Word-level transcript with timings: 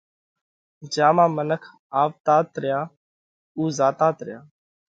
جيا 0.93 1.09
مانه 1.17 1.33
منک 1.35 1.63
آوَتات 2.01 2.47
ريا 2.63 2.79
ان 3.59 3.67
زاتات 3.77 4.17
ريا۔ 4.27 4.39